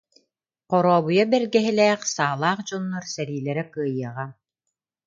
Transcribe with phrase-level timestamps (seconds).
[0.69, 4.25] Хорообуйа бэргэһэлээх саалаах дьоннор сэриилэрэ кыайыаҕа